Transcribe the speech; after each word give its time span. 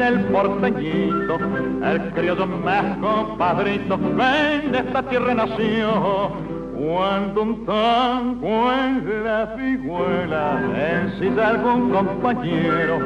el 0.00 0.24
porteñito, 0.26 1.38
el 1.84 2.12
criollo 2.14 2.46
más 2.46 2.96
compadrito, 2.98 3.94
en 3.94 4.74
esta 4.74 5.02
tierra 5.02 5.34
nació. 5.34 6.50
Cuando 6.74 7.42
un 7.42 7.66
tango 7.66 8.72
en 8.72 9.24
la 9.24 9.54
figuela 9.54 10.60
ensilla 10.74 11.48
algún 11.48 11.90
compañero, 11.90 12.98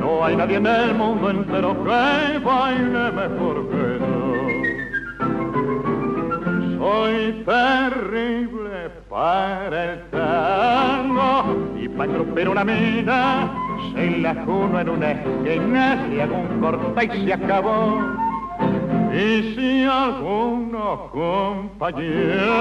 no 0.00 0.24
hay 0.24 0.34
nadie 0.36 0.56
en 0.56 0.66
el 0.66 0.94
mundo 0.94 1.30
entero 1.30 1.76
que 1.84 2.38
baile 2.38 3.12
mejor 3.12 3.68
que 3.68 3.98
yo. 4.00 4.18
Soy 6.78 7.44
terrible 7.44 8.90
para 9.10 9.92
el 9.92 10.00
tango 10.10 11.76
y 11.78 11.88
para 11.88 12.12
crujir 12.12 12.48
una 12.48 12.64
mina 12.64 13.67
se 13.94 14.18
la 14.18 14.34
juno 14.44 14.80
en 14.80 14.88
una 14.88 15.10
esquina, 15.12 15.92
hago 16.22 16.36
un 16.36 16.60
corta 16.60 17.04
y 17.04 17.26
se 17.26 17.32
acabó. 17.32 18.00
Y 19.12 19.54
si 19.54 19.84
alguno 19.84 21.08
compañero 21.12 22.60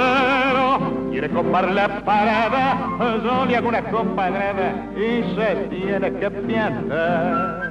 quiere 1.11 1.29
comprar 1.29 1.71
la 1.71 2.03
parada, 2.05 2.77
yo 3.23 3.45
le 3.45 3.57
hago 3.57 3.69
una 3.69 3.83
compadrada 3.83 4.87
y 4.95 5.23
se 5.35 5.55
tiene 5.69 6.11
que 6.13 6.31
piantar. 6.31 7.66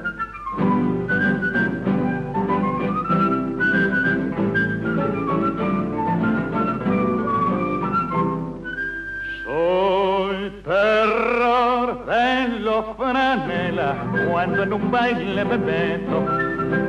Cuando 14.31 14.63
en 14.63 14.73
un 14.73 14.91
baile 14.91 15.45
me 15.45 15.59
meto, 15.59 16.25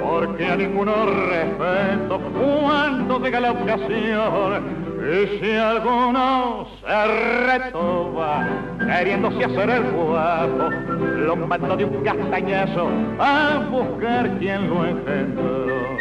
porque 0.01 0.45
a 0.45 0.55
ninguno 0.55 0.93
respeto 1.29 2.19
cuando 2.39 3.19
llega 3.19 3.39
la 3.39 3.51
ocasión. 3.51 4.87
Y 5.07 5.39
si 5.39 5.55
alguno 5.55 6.67
se 6.81 7.07
retoba, 7.45 8.45
queriéndose 8.79 9.45
hacer 9.45 9.69
el 9.69 9.83
guapo, 9.91 10.69
lo 11.25 11.35
mando 11.37 11.77
de 11.77 11.85
un 11.85 12.03
castañazo 12.03 12.89
a 13.19 13.59
buscar 13.69 14.29
quien 14.37 14.69
lo 14.69 14.85
engendró. 14.85 15.97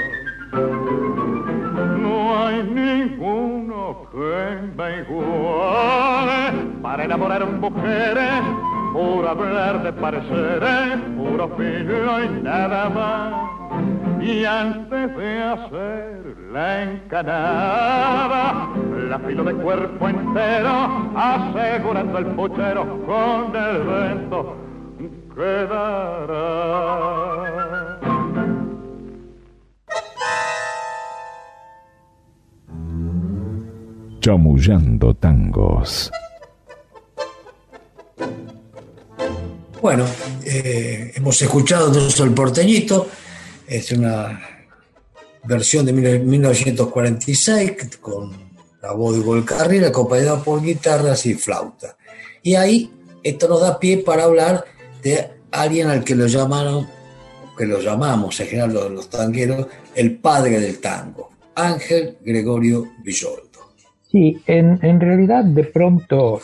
No 2.01 2.47
hay 2.47 2.63
ninguno 2.65 4.09
que 4.11 4.73
me 4.77 5.01
iguale 5.03 6.53
para 6.83 7.05
enamorar 7.05 7.47
mujeres, 7.47 8.43
puro 8.97 9.29
hablar 9.29 9.83
de 9.83 9.93
pareceres, 9.93 10.99
puro 11.19 11.49
filo 11.57 12.25
y 12.25 12.29
nada 12.43 12.89
más. 12.89 14.23
Y 14.23 14.45
antes 14.47 15.15
de 15.15 15.43
hacer 15.43 16.37
la 16.51 16.83
encanada, 16.85 18.71
la 19.11 19.19
filo 19.19 19.45
de 19.45 19.55
cuerpo 19.55 20.09
entero, 20.09 21.11
asegurando 21.15 22.19
el 22.19 22.27
puchero 22.27 23.05
con 23.05 23.55
el 23.55 23.83
vento 23.85 24.57
quedará. 25.35 26.47
Chamullando 34.21 35.15
tangos. 35.15 36.11
Bueno, 39.87 40.05
eh, 40.45 41.13
hemos 41.15 41.41
escuchado 41.41 41.87
entonces 41.87 42.19
el 42.19 42.35
porteñito, 42.35 43.07
es 43.69 43.93
una 43.93 44.41
versión 45.45 45.87
de 45.87 45.93
1946 45.93 47.97
con 48.01 48.33
la 48.83 48.91
voz 48.95 49.17
de 49.17 49.23
Golcarril 49.23 49.85
acompañada 49.85 50.43
por 50.43 50.61
guitarras 50.61 51.25
y 51.27 51.35
flauta. 51.35 51.97
Y 52.43 52.57
ahí 52.57 52.91
esto 53.23 53.47
nos 53.47 53.61
da 53.61 53.79
pie 53.79 53.99
para 53.99 54.25
hablar 54.25 54.65
de 55.05 55.31
alguien 55.53 55.87
al 55.87 56.03
que 56.03 56.17
lo 56.17 56.27
llamaron, 56.27 56.89
que 57.57 57.65
lo 57.65 57.79
llamamos 57.79 58.41
en 58.41 58.47
general 58.49 58.73
los, 58.73 58.91
los 58.91 59.09
tangueros, 59.09 59.69
el 59.95 60.17
padre 60.17 60.59
del 60.59 60.81
tango, 60.81 61.31
Ángel 61.55 62.19
Gregorio 62.23 62.89
Villoldo. 63.05 63.71
Sí, 64.11 64.43
en, 64.49 64.81
en 64.83 65.01
realidad 65.01 65.45
de 65.45 65.63
pronto 65.63 66.41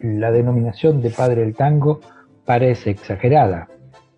la 0.00 0.32
denominación 0.32 1.02
de 1.02 1.10
padre 1.10 1.42
del 1.42 1.54
tango 1.54 2.00
parece 2.46 2.90
exagerada, 2.90 3.68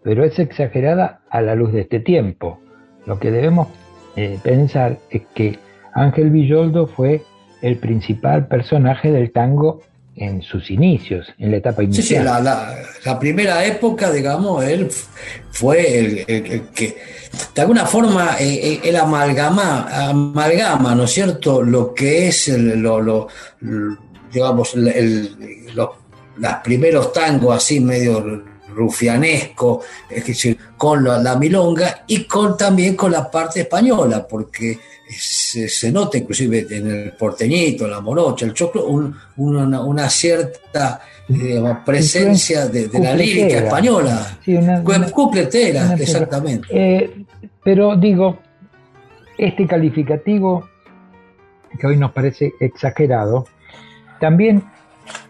pero 0.03 0.25
es 0.25 0.39
exagerada 0.39 1.21
a 1.31 1.41
la 1.41 1.55
luz 1.55 1.72
de 1.72 1.81
este 1.81 2.00
tiempo. 2.00 2.61
Lo 3.06 3.19
que 3.19 3.31
debemos 3.31 3.69
eh, 4.16 4.39
pensar 4.43 4.99
es 5.11 5.22
que 5.34 5.59
Ángel 5.94 6.31
Villoldo 6.31 6.87
fue 6.87 7.22
el 7.62 7.78
principal 7.78 8.47
personaje 8.47 9.11
del 9.11 9.33
tango 9.33 9.81
en 10.15 10.43
sus 10.43 10.71
inicios, 10.71 11.27
en 11.38 11.53
la 11.53 11.59
etapa 11.59 11.83
inicial. 11.84 12.05
Sí, 12.05 12.15
sí, 12.17 12.22
la, 12.22 12.41
la, 12.41 12.75
la 13.05 13.19
primera 13.19 13.65
época, 13.65 14.11
digamos, 14.11 14.65
él 14.65 14.88
fue 15.50 15.99
el, 15.99 16.19
el- 16.27 16.47
el 16.53 16.62
que, 16.75 16.97
de 17.55 17.61
alguna 17.62 17.87
forma, 17.87 18.37
eh, 18.41 18.61
eh, 18.75 18.81
él 18.84 18.97
amalgama, 18.97 20.09
amalgama, 20.09 20.94
¿no 20.97 21.05
es 21.05 21.12
cierto?, 21.12 21.62
lo 21.62 21.94
que 21.94 22.28
es, 22.28 22.49
el, 22.49 22.81
lo, 22.81 23.00
lo- 23.00 23.28
digamos, 24.33 24.75
el- 24.75 24.88
el- 24.88 25.67
los 25.77 25.91
los 26.38 26.53
primeros 26.65 27.12
tangos 27.12 27.56
así 27.56 27.81
medio 27.81 28.43
rufianesco, 28.75 29.82
es 30.09 30.26
decir, 30.26 30.56
con 30.76 31.03
la, 31.04 31.19
la 31.19 31.37
milonga 31.37 32.04
y 32.06 32.25
con 32.25 32.56
también 32.56 32.94
con 32.97 33.10
la 33.12 33.31
parte 33.31 33.60
española, 33.62 34.26
porque 34.28 34.78
se, 35.09 35.69
se 35.69 35.91
nota 35.91 36.19
inclusive 36.19 36.66
en 36.71 36.87
el 36.91 37.12
porteñito, 37.12 37.88
la 37.88 38.00
morocha, 38.00 38.47
el 38.47 38.53
choclo, 38.54 38.87
un- 38.87 39.15
una, 39.38 39.81
una 39.81 40.09
cierta 40.09 41.00
digamos, 41.26 41.78
presencia 41.84 42.66
de, 42.69 42.88
de 42.88 42.99
la 43.00 43.15
lírica 43.15 43.59
española. 43.59 44.38
Sí, 44.44 44.55
una- 44.55 44.82
Cu- 44.84 44.93
una- 44.93 45.10
Cupletera, 45.10 45.84
una- 45.87 45.94
exactamente. 45.94 46.69
Eh, 46.70 47.25
pero 47.65 47.97
digo, 47.97 48.38
este 49.37 49.66
calificativo 49.66 50.69
que 51.78 51.87
hoy 51.87 51.97
nos 51.97 52.12
parece 52.12 52.53
exagerado, 52.60 53.47
también 54.20 54.62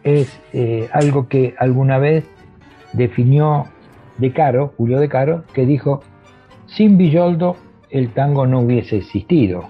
es 0.05 0.41
eh, 0.53 0.89
algo 0.93 1.28
que 1.28 1.55
alguna 1.59 1.99
vez 1.99 2.25
definió 2.93 3.66
De 4.19 4.33
Caro, 4.33 4.72
Julio 4.77 4.99
De 5.00 5.08
Caro, 5.08 5.44
que 5.52 5.67
dijo, 5.67 6.02
sin 6.67 6.97
Villoldo 6.99 7.56
el 7.91 8.11
tango 8.11 8.47
no 8.47 8.61
hubiese 8.61 8.97
existido. 8.97 9.69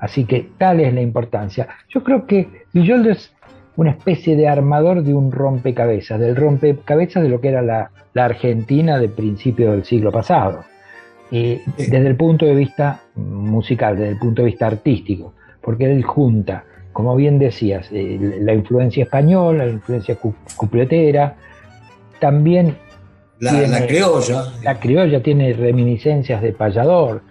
Así 0.00 0.24
que 0.24 0.48
tal 0.58 0.80
es 0.80 0.92
la 0.92 1.00
importancia. 1.00 1.68
Yo 1.88 2.02
creo 2.02 2.26
que 2.26 2.48
Villoldo 2.72 3.10
es 3.10 3.32
una 3.76 3.90
especie 3.92 4.36
de 4.36 4.48
armador 4.48 5.02
de 5.02 5.14
un 5.14 5.30
rompecabezas, 5.32 6.18
del 6.20 6.36
rompecabezas 6.36 7.22
de 7.22 7.28
lo 7.28 7.40
que 7.40 7.48
era 7.48 7.62
la, 7.62 7.90
la 8.12 8.24
Argentina 8.24 8.98
de 8.98 9.08
principio 9.08 9.72
del 9.72 9.84
siglo 9.84 10.10
pasado. 10.12 10.64
Y 11.30 11.60
Sí. 11.78 11.90
desde 11.90 12.08
el 12.08 12.16
punto 12.16 12.44
de 12.44 12.54
vista 12.54 13.00
musical, 13.16 13.96
desde 13.96 14.10
el 14.12 14.18
punto 14.18 14.42
de 14.42 14.46
vista 14.46 14.66
artístico, 14.66 15.32
porque 15.62 15.90
él 15.90 16.02
junta, 16.02 16.64
como 16.92 17.16
bien 17.16 17.38
decías, 17.38 17.86
eh, 17.92 18.18
la 18.40 18.52
influencia 18.54 19.04
española, 19.04 19.64
la 19.66 19.72
influencia 19.72 20.16
cu- 20.16 20.34
cupletera, 20.56 21.36
también 22.20 22.76
La, 23.38 23.50
tiene- 23.52 23.68
la 23.68 23.86
criolla. 23.86 24.44
la 24.62 24.78
criolla 24.80 25.22
tiene 25.22 25.52
reminiscencias 25.54 26.42
de 26.42 26.52
payador. 26.52 27.22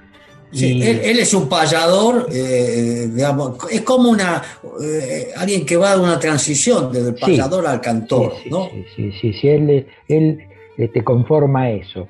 Sí, 0.52 0.80
y- 0.80 0.84
él, 0.84 1.00
él 1.04 1.20
es 1.20 1.34
un 1.34 1.48
payador, 1.48 2.28
eh, 2.34 3.08
digamos, 3.14 3.58
es 3.72 3.82
como 3.82 4.10
una 4.10 4.42
eh, 4.84 5.28
alguien 5.38 5.66
que 5.66 5.78
va 5.78 5.96
de 5.96 6.02
una 6.04 6.20
transición 6.20 6.92
desde 6.92 7.10
el 7.12 7.16
Sí. 7.16 7.22
payador 7.22 7.68
al 7.68 7.80
cantor, 7.80 8.34
Sí, 8.44 8.50
¿no? 8.50 8.68
Sí, 8.96 9.12
sí, 9.22 9.32
sí, 9.34 9.48
él, 9.48 9.88
él 10.10 10.40
este, 10.78 11.04
conforma 11.04 11.70
eso. 11.70 12.08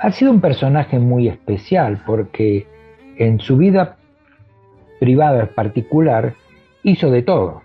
Ha 0.00 0.12
sido 0.12 0.30
un 0.30 0.40
personaje 0.40 0.98
muy 0.98 1.28
especial 1.28 2.02
porque 2.06 2.66
en 3.16 3.38
su 3.40 3.56
vida 3.56 3.97
privada 4.98 5.46
particular 5.46 6.34
hizo 6.82 7.10
de 7.10 7.22
todo. 7.22 7.62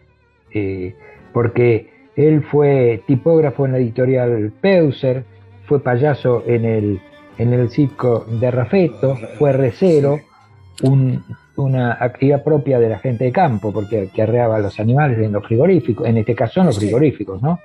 Eh, 0.53 0.95
porque 1.33 1.89
él 2.15 2.43
fue 2.43 3.01
tipógrafo 3.07 3.65
en 3.65 3.71
la 3.71 3.77
editorial 3.79 4.53
Peuser, 4.61 5.23
fue 5.65 5.81
payaso 5.81 6.43
en 6.45 6.65
el, 6.65 7.01
en 7.37 7.53
el 7.53 7.69
circo 7.69 8.25
de 8.29 8.51
Rafeto, 8.51 9.17
fue 9.39 9.51
recero, 9.51 10.19
una 11.55 11.97
actividad 11.99 12.43
propia 12.43 12.79
de 12.79 12.89
la 12.89 12.99
gente 12.99 13.25
de 13.25 13.31
campo, 13.31 13.71
porque 13.71 14.09
que 14.13 14.21
arreaba 14.21 14.59
los 14.59 14.79
animales 14.79 15.19
en 15.19 15.31
los 15.31 15.45
frigoríficos, 15.45 16.07
en 16.07 16.17
este 16.17 16.35
caso 16.35 16.59
en 16.59 16.67
los 16.67 16.77
frigoríficos, 16.77 17.41
¿no? 17.41 17.59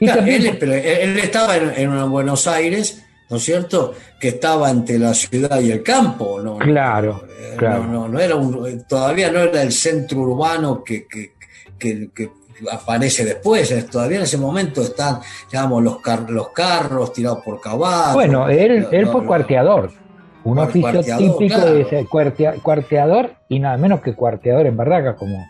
Y 0.00 0.08
él, 0.08 0.58
él, 0.60 1.18
estaba 1.18 1.56
en, 1.56 2.10
Buenos 2.10 2.48
Aires, 2.48 3.06
¿no 3.34 3.38
es 3.38 3.44
cierto? 3.46 3.92
Que 4.20 4.28
estaba 4.28 4.70
entre 4.70 4.96
la 4.96 5.12
ciudad 5.12 5.58
y 5.58 5.72
el 5.72 5.82
campo, 5.82 6.40
¿no? 6.40 6.56
Claro, 6.56 7.24
eh, 7.36 7.54
claro. 7.56 7.82
No, 7.82 8.06
no, 8.06 8.20
era 8.20 8.36
todavía 8.88 9.28
no 9.32 9.40
era 9.40 9.60
el 9.60 9.72
centro 9.72 10.20
urbano 10.20 10.84
que, 10.84 11.04
que, 11.08 11.32
que, 11.76 12.30
aparece 12.70 13.24
después, 13.24 13.90
todavía 13.90 14.18
en 14.18 14.22
ese 14.22 14.38
momento 14.38 14.82
están, 14.82 15.18
digamos, 15.50 15.82
los, 15.82 15.96
los 16.28 16.50
carros 16.50 17.12
tirados 17.12 17.40
por 17.44 17.60
caballos. 17.60 18.14
Bueno, 18.14 18.48
él, 18.48 18.86
él 18.92 19.06
fue 19.08 19.26
cuarteador. 19.26 19.90
Un 20.44 20.60
oficio 20.60 21.00
típico 21.02 21.58
de 21.58 21.84
ser 21.86 22.06
cuarteador 22.62 23.32
y 23.48 23.58
nada 23.58 23.76
menos 23.78 24.00
que 24.00 24.14
cuarteador 24.14 24.66
en 24.66 24.76
barracas, 24.76 25.16
como, 25.16 25.44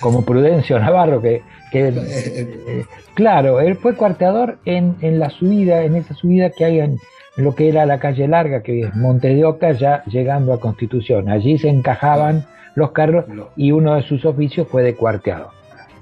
como 0.00 0.24
Prudencio 0.24 0.76
Navarro, 0.80 1.22
que, 1.22 1.44
eh, 1.72 2.84
claro, 3.14 3.60
él 3.60 3.76
fue 3.76 3.94
cuarteador 3.94 4.58
en, 4.64 4.96
en, 5.02 5.20
la 5.20 5.30
subida, 5.30 5.84
en 5.84 5.94
esa 5.94 6.14
subida 6.14 6.50
que 6.50 6.64
hay 6.64 6.80
en 6.80 6.98
lo 7.38 7.54
que 7.54 7.68
era 7.68 7.86
la 7.86 8.00
calle 8.00 8.26
larga, 8.26 8.62
que 8.64 8.80
es 8.82 8.96
Monte 8.96 9.32
de 9.32 9.44
Oca, 9.44 9.70
ya 9.70 10.02
llegando 10.06 10.52
a 10.52 10.58
Constitución. 10.58 11.28
Allí 11.28 11.56
se 11.56 11.68
encajaban 11.68 12.44
los 12.74 12.90
carros 12.90 13.26
y 13.54 13.70
uno 13.70 13.94
de 13.94 14.02
sus 14.02 14.24
oficios 14.24 14.66
fue 14.68 14.82
de 14.82 14.96
cuarteador. 14.96 15.50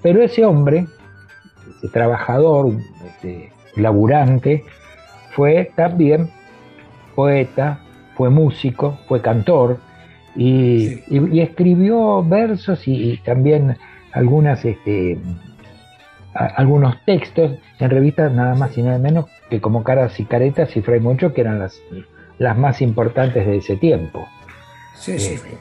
Pero 0.02 0.22
ese 0.22 0.46
hombre, 0.46 0.86
ese 1.76 1.88
trabajador, 1.88 2.72
este, 3.06 3.52
laburante, 3.76 4.64
fue 5.32 5.70
también 5.76 6.30
poeta, 7.14 7.80
fue 8.14 8.30
músico, 8.30 8.98
fue 9.06 9.20
cantor 9.20 9.78
y, 10.34 11.02
escribió 11.38 12.22
versos 12.22 12.88
y, 12.88 13.18
también 13.18 13.76
algunas, 14.12 14.64
este, 14.64 15.18
algunos 16.32 16.96
textos 17.04 17.58
en 17.78 17.90
revistas 17.90 18.32
nada 18.32 18.54
más 18.54 18.76
y 18.78 18.82
nada 18.82 18.98
menos 18.98 19.26
que 19.50 19.60
como 19.60 19.84
Caras 19.84 20.18
y 20.18 20.24
Caretas 20.24 20.76
y 20.76 20.82
Fray 20.82 21.00
Mucho, 21.00 21.32
que 21.32 21.40
eran 21.40 21.58
las, 21.58 21.80
las 22.38 22.56
más 22.56 22.82
importantes 22.82 23.46
de 23.46 23.58
ese 23.58 23.76
tiempo. 23.76 24.26
Sí, 24.94 25.18
sí. 25.18 25.34
Eh, 25.34 25.58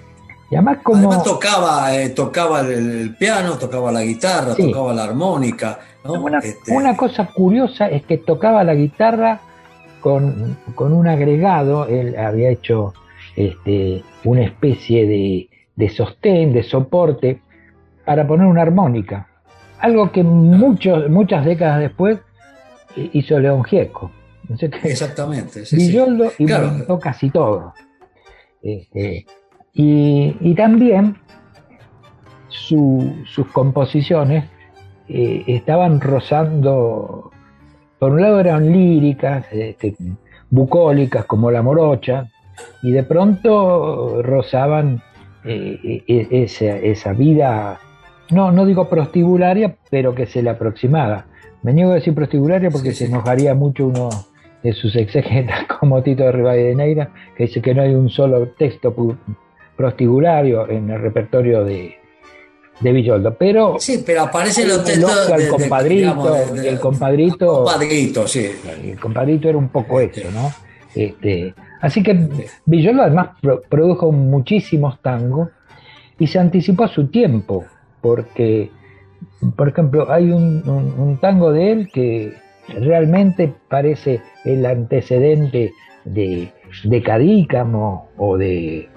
y 0.49 0.55
además, 0.55 0.79
como... 0.83 1.23
tocaba, 1.23 1.95
eh, 1.95 2.09
tocaba 2.09 2.61
el, 2.61 3.15
piano, 3.17 3.57
tocaba 3.57 3.91
la 3.91 4.03
guitarra, 4.03 4.55
tocaba 4.55 4.93
la 4.93 5.05
armónica. 5.05 5.79
Este, 6.43 6.71
una, 6.71 6.95
cosa 6.95 7.27
curiosa 7.33 7.87
es 7.89 8.03
que 8.05 8.19
tocaba 8.19 8.63
la 8.63 8.75
guitarra 8.75 9.41
con, 10.01 10.55
un 10.77 11.07
agregado, 11.07 11.87
él 11.87 12.15
había 12.15 12.49
hecho 12.49 12.93
este, 13.35 14.03
una 14.23 14.43
especie 14.43 15.07
de, 15.07 15.49
de, 15.75 15.89
sostén, 15.89 16.53
de 16.53 16.61
soporte, 16.61 17.41
para 18.05 18.27
poner 18.27 18.45
una 18.45 18.61
armónica. 18.61 19.27
Algo 19.79 20.11
que 20.11 20.21
muchos, 20.23 21.09
muchas 21.09 21.43
décadas 21.43 21.79
después 21.79 22.19
hizo 22.95 23.39
León 23.39 23.63
Gieco. 23.63 24.11
Exactamente. 24.83 25.63
Villoldo 25.71 26.31
inventó 26.37 26.99
casi 26.99 27.29
todo. 27.29 27.73
Este, 28.61 29.25
y, 29.73 30.55
también 30.55 31.17
sus 32.47 33.47
composiciones 33.51 34.45
eh, 35.07 35.43
estaban 35.47 35.99
rozando 36.01 37.31
por 37.99 38.11
un 38.11 38.21
lado 38.21 38.39
eran 38.39 38.71
líricas, 38.71 39.45
este, 39.51 39.95
bucólicas 40.49 41.25
como 41.25 41.49
la 41.49 41.61
morocha, 41.61 42.29
y 42.83 42.91
de 42.91 43.03
pronto 43.03 44.21
rozaban 44.21 45.01
eh, 45.43 46.03
e, 46.07 46.27
e, 46.29 46.91
esa, 46.91 47.13
vida, 47.13 47.79
no, 48.31 48.51
no 48.51 48.65
digo 48.65 48.89
prostibularia, 48.89 49.75
pero 49.89 50.13
que 50.13 50.25
se 50.25 50.43
le 50.43 50.49
aproximaba. 50.51 51.25
Me 51.65 51.73
niego 51.73 51.93
a 51.93 51.95
decir 51.95 52.13
prostibularia 52.13 52.69
porque 52.69 52.93
se 52.93 53.05
enojaría 53.05 53.55
mucho 53.55 53.87
uno 53.87 54.09
de 54.61 54.71
sus 54.73 54.95
exegetas 54.95 55.65
como 55.79 56.03
Tito 56.03 56.21
de 56.21 56.31
Rivadeneira, 56.31 57.09
que 57.35 57.47
dice 57.47 57.59
que 57.59 57.73
no 57.73 57.81
hay 57.81 57.95
un 57.95 58.07
solo 58.07 58.49
texto 58.49 58.95
prostibulario 59.75 60.69
en 60.69 60.91
el 60.91 61.01
repertorio 61.01 61.63
de, 61.63 61.95
de 62.81 62.91
Villoldo. 62.91 63.33
Pero 63.33 63.77
sí, 63.79 64.03
pero 64.05 64.21
aparece 64.21 64.67
los 64.67 64.83
textos 64.83 65.27
el 65.31 65.47
compadrito, 65.47 66.35
el 66.63 66.79
compadrito, 66.79 67.63
compadrito, 67.63 68.27
sí. 68.27 68.47
El 68.83 68.99
compadrito 68.99 69.49
era 69.49 69.57
un 69.57 69.69
poco 69.69 69.99
eso, 69.99 70.29
¿no? 70.31 70.51
Este, 70.93 71.55
así 71.81 72.03
que 72.03 72.29
Villoldo 72.67 73.01
además 73.01 73.29
produjo 73.67 74.11
muchísimos 74.11 75.01
tangos 75.01 75.49
y 76.19 76.27
se 76.27 76.37
anticipó 76.37 76.83
a 76.83 76.89
su 76.89 77.07
tiempo, 77.07 77.65
porque, 78.01 78.69
por 79.55 79.69
ejemplo, 79.69 80.11
hay 80.11 80.31
un, 80.31 81.17
tango 81.21 81.51
de 81.51 81.71
él 81.71 81.89
que 81.91 82.33
realmente 82.67 83.53
parece 83.69 84.21
el 84.43 84.65
antecedente 84.65 85.73
de, 86.03 86.51
de 86.83 87.03
Cadícamo 87.03 88.09
o 88.17 88.37
de 88.37 88.89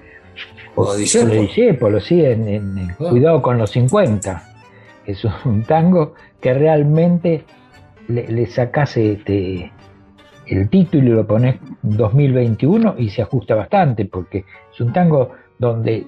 o 0.75 0.95
Discépolo. 0.95 1.99
sí, 1.99 2.23
en, 2.23 2.89
ah. 2.91 2.95
Cuidado 3.09 3.41
con 3.41 3.57
los 3.57 3.71
50. 3.71 4.43
Es 5.05 5.25
un 5.45 5.63
tango 5.63 6.13
que 6.39 6.53
realmente 6.53 7.43
le, 8.07 8.45
sacase 8.45 9.13
este, 9.13 9.71
el 10.47 10.69
título 10.69 11.09
y 11.09 11.13
lo 11.15 11.27
pones 11.27 11.55
2021 11.81 12.95
y 12.97 13.09
se 13.09 13.21
ajusta 13.21 13.55
bastante, 13.55 14.05
porque 14.05 14.45
es 14.71 14.81
un 14.81 14.93
tango 14.93 15.31
donde 15.57 16.05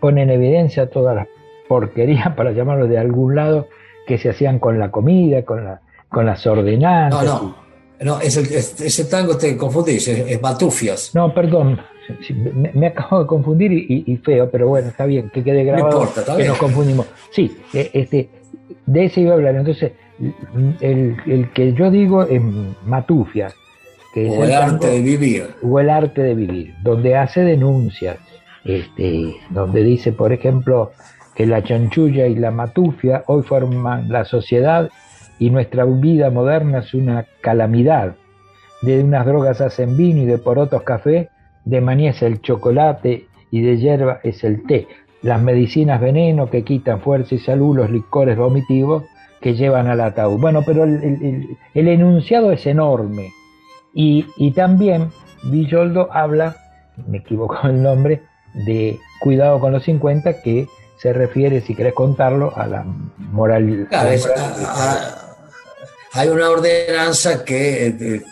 pone 0.00 0.22
en 0.22 0.30
evidencia 0.30 0.88
todas 0.88 1.16
las 1.16 1.28
porquerías, 1.68 2.32
para 2.36 2.52
llamarlo 2.52 2.86
de 2.86 2.98
algún 2.98 3.34
lado, 3.34 3.68
que 4.06 4.18
se 4.18 4.30
hacían 4.30 4.58
con 4.58 4.78
la 4.78 4.90
comida, 4.90 5.42
con, 5.42 5.64
la, 5.64 5.80
con 6.08 6.26
las 6.26 6.46
ordenanzas. 6.46 7.24
No, 7.24 7.56
no, 8.00 8.16
no 8.16 8.20
es 8.20 8.36
ese 8.36 9.04
tango 9.06 9.36
te 9.36 9.56
confundís, 9.56 10.08
es, 10.08 10.18
es 10.30 10.40
Batufias. 10.40 11.14
No, 11.14 11.32
perdón, 11.34 11.80
me, 12.74 12.86
acabo 12.88 13.20
de 13.20 13.26
confundir 13.26 13.72
y, 13.72 14.16
feo, 14.18 14.50
pero 14.50 14.68
bueno, 14.68 14.88
está 14.88 15.06
bien, 15.06 15.30
que 15.30 15.42
quede 15.42 15.64
grabado 15.64 16.08
que 16.36 16.44
nos 16.44 16.58
confundimos. 16.58 17.06
Sí, 17.30 17.56
e, 17.72 17.90
este, 17.92 18.28
de 18.86 19.04
ese 19.04 19.22
iba 19.22 19.32
a 19.32 19.34
hablar. 19.34 19.56
Entonces, 19.56 19.92
el, 20.80 21.50
que 21.54 21.72
yo 21.72 21.90
digo 21.90 22.22
es 22.22 22.40
Matufia. 22.84 23.52
Que 24.14 24.28
o 24.28 24.44
el, 24.44 24.52
arte 24.52 24.86
de 24.86 25.00
vivir. 25.00 25.46
O 25.62 25.78
el 25.78 25.90
arte 25.90 26.22
de 26.22 26.34
vivir, 26.34 26.74
donde 26.82 27.16
hace 27.16 27.42
denuncias, 27.42 28.18
este, 28.64 29.34
donde 29.50 29.82
dice, 29.82 30.12
por 30.12 30.32
ejemplo, 30.32 30.92
que 31.36 31.46
la 31.46 31.62
chanchulla 31.62 32.26
y 32.26 32.34
la 32.34 32.50
matufia 32.50 33.22
hoy 33.26 33.42
forman 33.42 34.08
la 34.08 34.24
sociedad 34.24 34.88
y 35.38 35.50
nuestra 35.50 35.84
vida 35.84 36.30
moderna 36.30 36.78
es 36.78 36.94
una 36.94 37.26
calamidad. 37.42 38.16
De 38.82 39.02
unas 39.04 39.26
drogas 39.26 39.60
hacen 39.60 39.96
vino 39.96 40.22
y 40.22 40.24
de 40.26 40.38
porotos 40.38 40.82
café 40.82 41.28
de 41.66 41.80
maní 41.80 42.08
es 42.08 42.22
el 42.22 42.40
chocolate 42.40 43.26
y 43.50 43.60
de 43.60 43.76
hierba 43.76 44.20
es 44.22 44.42
el 44.44 44.66
té. 44.66 44.88
Las 45.22 45.42
medicinas 45.42 46.00
veneno 46.00 46.48
que 46.48 46.62
quitan 46.62 47.00
fuerza 47.00 47.34
y 47.34 47.38
salud, 47.38 47.76
los 47.76 47.90
licores 47.90 48.38
vomitivos 48.38 49.04
que 49.40 49.54
llevan 49.54 49.88
al 49.88 50.00
ataúd. 50.00 50.40
Bueno, 50.40 50.62
pero 50.64 50.84
el, 50.84 51.58
enunciado 51.74 52.52
es 52.52 52.66
enorme. 52.66 53.30
Y, 53.92 54.24
también 54.52 55.08
Villoldo 55.44 56.08
habla, 56.12 56.56
me 57.06 57.18
equivoco 57.18 57.66
el 57.66 57.82
nombre, 57.82 58.22
de 58.66 58.98
cuidado 59.20 59.58
con 59.58 59.72
los 59.72 59.84
50, 59.84 60.42
que 60.42 60.66
se 60.98 61.12
refiere, 61.12 61.60
si 61.60 61.74
querés 61.74 61.94
contarlo, 61.94 62.52
a 62.56 62.66
la 62.66 62.84
moral. 63.32 63.88
hay 66.12 66.28
una 66.28 66.50
ordenanza 66.50 67.44
que, 67.44 67.86
eh, 67.86 68.22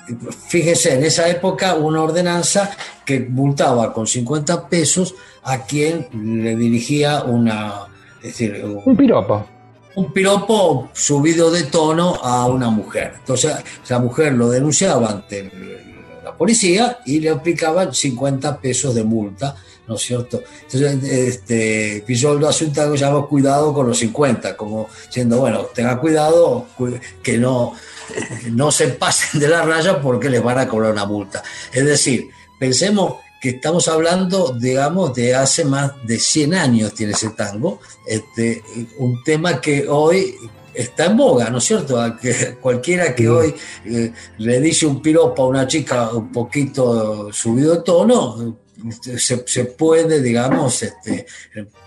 fíjese, 0.49 0.95
en 0.95 1.05
esa 1.05 1.29
época 1.29 1.75
una 1.75 2.03
ordenanza 2.03 2.71
que 3.05 3.21
multaba 3.21 3.93
con 3.93 4.07
50 4.07 4.69
pesos 4.69 5.15
a 5.43 5.65
quien 5.65 6.09
le 6.43 6.57
dirigía 6.57 7.25
una... 7.25 7.87
decir, 8.23 8.65
un 8.65 8.97
piropo. 8.97 9.47
Un 9.97 10.13
piropo 10.13 10.89
subido 10.93 11.51
de 11.51 11.65
tono 11.65 12.17
a 12.23 12.47
una 12.47 12.69
mujer. 12.71 13.13
Entonces, 13.19 13.55
esa 13.85 13.99
mujer 14.01 14.33
lo 14.33 14.49
denunciaba 14.49 15.11
ante 15.11 15.53
la 16.25 16.35
policía 16.35 16.99
y 17.05 17.21
le 17.21 17.31
aplicaban 17.31 17.95
50 17.95 18.59
pesos 18.61 18.95
de 18.95 19.05
multa 19.05 19.55
¿no 19.87 19.97
es 19.97 20.03
cierto? 20.03 20.43
Entonces, 20.63 21.03
este, 21.11 22.05
lo 22.23 22.49
hace 22.49 22.65
un 22.65 22.73
tango 22.73 22.95
llamado 22.95 23.29
Cuidado 23.29 23.73
con 23.73 23.87
los 23.87 23.99
50, 23.99 24.57
como 24.57 24.89
diciendo, 25.07 25.39
bueno, 25.39 25.67
tenga 25.75 25.99
cuidado 25.99 26.67
que 27.23 27.39
no, 27.39 27.75
no 28.51 28.71
se 28.71 28.89
pasen 28.89 29.41
de 29.41 29.49
la 29.49 29.63
raya 29.63 30.01
porque 30.01 30.31
les 30.31 30.43
van 30.43 30.59
a 30.59 30.69
cobrar 30.69 30.93
una 30.93 31.07
multa. 31.07 31.43
Es 31.73 31.85
decir, 31.85 32.29
pensemos 32.59 33.17
que 33.41 33.51
estamos 33.51 33.89
hablando, 33.89 34.57
digamos, 34.59 35.13
de 35.15 35.35
hace 35.35 35.65
más 35.65 35.93
de 36.07 36.19
100 36.19 36.55
años 36.55 36.95
tiene 36.95 37.13
ese 37.13 37.31
tango, 37.31 37.81
este, 38.07 38.63
un 38.99 39.23
tema 39.23 39.61
que 39.61 39.87
hoy 39.87 40.35
está 40.73 41.07
en 41.07 41.17
boga, 41.17 41.51
¿no 41.51 41.59
es 41.59 41.65
cierto? 41.65 41.99
que 42.21 42.57
cualquiera 42.61 43.15
que 43.15 43.29
hoy 43.29 43.55
eh, 43.85 44.13
le 44.39 44.61
dice 44.61 44.87
un 44.87 45.01
piropo 45.01 45.43
a 45.43 45.47
una 45.49 45.67
chica 45.67 46.11
un 46.11 46.33
poquito 46.33 47.33
subido 47.33 47.77
de 47.77 47.83
tono, 47.83 48.57
se, 48.91 49.65
puede, 49.65 50.21
digamos, 50.21 50.83
este, 50.83 51.27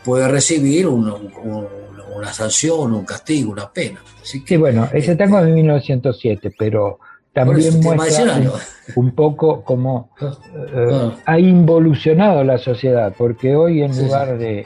puede 0.03 0.27
recibir 0.27 0.87
una 0.87 2.33
sanción, 2.33 2.93
un 2.93 3.05
castigo, 3.05 3.51
una 3.51 3.71
pena. 3.71 3.99
Así 4.21 4.43
que, 4.43 4.57
bueno, 4.57 4.89
ese 4.93 5.15
tango 5.15 5.39
es 5.39 5.45
de 5.45 5.51
1907, 5.51 6.53
pero 6.57 6.99
también 7.33 7.79
muestra 7.81 8.41
un, 8.95 9.11
poco 9.11 9.63
cómo 9.63 10.09
ah, 10.21 10.37
eh, 10.55 10.89
ah. 10.91 11.15
ha 11.25 11.39
involucionado 11.39 12.43
la 12.43 12.57
sociedad, 12.57 13.13
porque 13.17 13.55
hoy 13.55 13.83
en 13.83 13.95
lugar 13.95 14.37
De, 14.37 14.65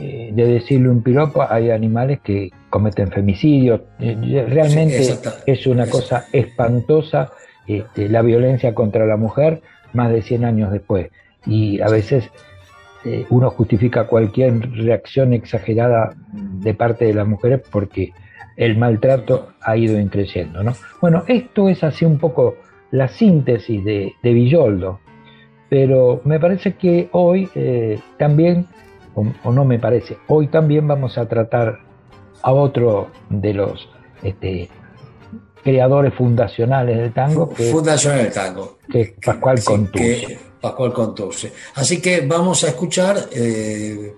eh, 0.00 0.30
de 0.32 0.44
decirle 0.46 0.90
un 0.90 1.02
piropo 1.02 1.44
hay 1.48 1.70
animales 1.70 2.20
que 2.22 2.50
cometen 2.70 3.10
femicidios. 3.10 3.80
Eh, 3.98 4.46
realmente 4.48 5.18
es 5.46 5.66
una 5.66 5.86
cosa 5.86 6.26
espantosa 6.32 7.32
este, 7.66 8.08
la 8.08 8.22
violencia 8.22 8.74
contra 8.74 9.06
la 9.06 9.16
mujer 9.16 9.60
más 9.92 10.10
de 10.12 10.22
100 10.22 10.44
años 10.44 10.72
después. 10.72 11.08
Y 11.46 11.80
a 11.80 11.88
veces 11.88 12.30
uno 13.30 13.50
justifica 13.50 14.06
cualquier 14.06 14.70
reacción 14.72 15.32
exagerada 15.32 16.14
de 16.32 16.74
parte 16.74 17.06
de 17.06 17.14
las 17.14 17.26
mujeres 17.26 17.62
porque 17.70 18.12
el 18.58 18.76
maltrato 18.76 19.52
ha 19.62 19.76
ido 19.76 19.98
increciendo. 19.98 20.62
¿no? 20.62 20.72
Bueno, 21.00 21.22
esto 21.28 21.68
es 21.68 21.82
así 21.84 22.04
un 22.04 22.18
poco 22.18 22.56
la 22.90 23.08
síntesis 23.08 23.84
de, 23.84 24.14
Villoldo, 24.22 25.00
pero 25.70 26.20
me 26.24 26.40
parece 26.40 26.74
que 26.74 27.08
hoy 27.12 27.48
eh, 27.54 28.00
también, 28.18 28.66
o, 29.14 29.52
no 29.52 29.64
me 29.64 29.78
parece, 29.78 30.18
hoy 30.26 30.48
también 30.48 30.88
vamos 30.88 31.18
a 31.18 31.28
tratar 31.28 31.78
a 32.42 32.52
otro 32.52 33.08
de 33.30 33.54
los 33.54 33.88
este, 34.22 34.68
creadores 35.62 36.14
fundacionales 36.14 36.98
del 36.98 37.12
tango. 37.12 37.48
Que, 37.50 37.70
Fundacional 37.70 38.24
del 38.24 38.32
tango. 38.32 38.78
Que 38.90 39.00
es 39.00 39.12
Pascual 39.24 39.62
Conturce. 39.62 40.38
Pascual 40.60 40.92
Conturce. 40.92 41.52
Así 41.74 42.00
que 42.00 42.22
vamos 42.22 42.64
a 42.64 42.68
escuchar, 42.68 43.28
eh, 43.32 44.14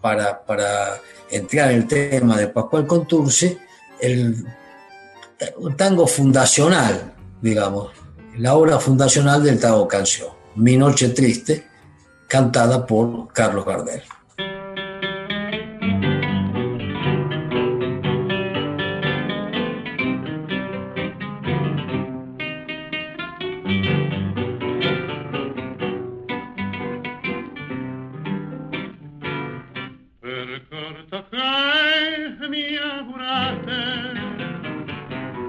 para, 0.00 0.44
para 0.44 1.00
entrar 1.30 1.70
en 1.70 1.76
el 1.78 1.86
tema 1.86 2.36
de 2.36 2.48
Pascual 2.48 2.86
Conturce, 2.86 3.58
el, 4.00 4.44
un 5.56 5.76
tango 5.76 6.06
fundacional, 6.06 7.14
digamos, 7.40 7.90
la 8.36 8.54
obra 8.54 8.78
fundacional 8.78 9.42
del 9.42 9.60
tango 9.60 9.86
canción, 9.86 10.30
Mi 10.56 10.76
Noche 10.76 11.10
Triste, 11.10 11.66
cantada 12.28 12.86
por 12.86 13.32
Carlos 13.32 13.64
Gardel. 13.64 14.02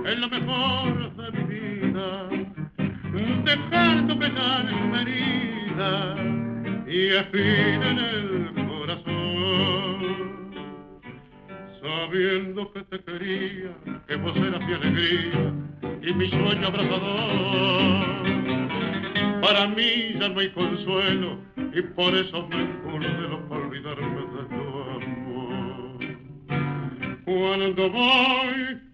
es 0.05 0.19
lo 0.19 0.29
mejor 0.29 1.15
de 1.15 1.31
mi 1.31 1.43
vida. 1.43 2.29
Dejando 3.43 4.13
en 4.13 4.37
una 4.89 5.01
herida 5.01 6.15
y 6.87 7.15
afina 7.15 7.89
en 7.91 7.99
el 7.99 8.67
corazón. 8.67 9.99
Sabiendo 11.81 12.71
que 12.73 12.83
te 12.83 12.99
quería, 13.03 13.71
que 14.07 14.15
vos 14.15 14.35
eras 14.35 14.61
mi 14.65 14.73
alegría 14.73 15.53
y 16.01 16.13
mi 16.13 16.29
sueño 16.29 16.67
abrazador. 16.67 18.03
Para 19.41 19.67
mí 19.67 20.15
ya 20.19 20.29
no 20.29 20.39
hay 20.39 20.49
consuelo 20.51 21.37
y 21.73 21.81
por 21.81 22.15
eso 22.15 22.47
me 22.47 22.61
encarcelo 22.61 23.47
para 23.49 23.61
olvidarme 23.61 24.21
de 24.21 24.43
tu 24.49 24.63
amor. 24.95 25.99
Cuando 27.25 27.89
voy 27.89 28.82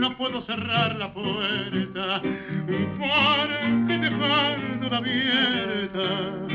no 0.00 0.16
puedo 0.16 0.42
cerrar 0.42 0.96
la 0.96 1.12
puerta, 1.12 2.22
porque 2.98 3.98
dejando 3.98 4.88
la 4.90 4.96
abierta, 4.98 6.46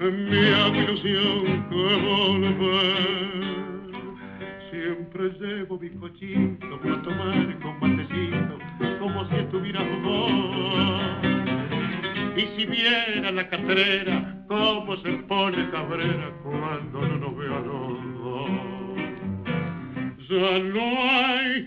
mi 0.00 0.78
ilusión 0.78 1.66
que 1.68 1.96
volver. 2.06 3.40
Siempre 4.70 5.30
llevo 5.40 5.78
bizcochito 5.78 6.80
para 6.80 7.02
tomar 7.02 7.58
con 7.60 7.80
matecito, 7.80 8.58
como 8.98 9.28
si 9.28 9.36
estuvieras 9.36 10.02
vos. 10.02 10.30
Y 12.36 12.42
si 12.56 12.66
viera 12.66 13.30
la 13.32 13.48
carrera, 13.48 14.44
cómo 14.48 14.96
se 14.98 15.10
pone 15.28 15.68
Cabrera 15.70 16.32
cuando 16.42 17.00
no 17.00 17.16
nos 17.18 17.36
ve 17.36 17.46
a 17.46 17.60
los 17.60 18.14
dos. 18.14 18.50
Ya 20.28 20.58
no 20.60 20.80
hay 21.10 21.66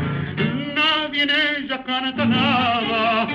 En 1.21 1.29
ella 1.29 1.83
canta 1.83 2.25
nada, 2.25 3.27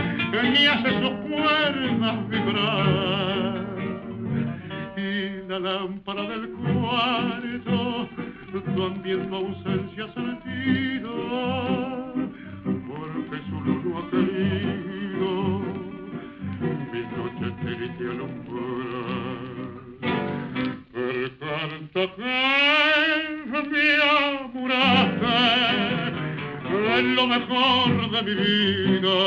ni 0.42 0.66
hace 0.66 0.90
sus 1.00 1.12
cuerdas 1.28 2.28
vibrar. 2.28 3.64
Y 4.96 5.46
la 5.48 5.58
lámpara 5.60 6.22
del 6.22 6.48
cuarto 6.50 8.08
también 8.76 9.28
tu 9.28 9.36
ausencia 9.36 10.12
sentido 10.14 11.12
porque 12.64 13.38
su 13.48 13.60
luz 13.60 13.84
no 13.84 13.98
ha 13.98 14.10
querido 14.10 15.30
mi 16.90 17.00
noche 17.14 17.46
triste 17.62 18.04
alumbrar. 18.10 19.54
Per 20.92 21.30
Cartagena 21.38 23.58
mi 23.70 23.88
amuraste 24.42 25.75
lo 27.14 27.26
mejor 27.26 28.10
de 28.10 28.22
mi 28.22 28.34
vida, 28.34 29.18